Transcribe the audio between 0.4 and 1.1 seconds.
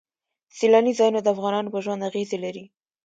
سیلاني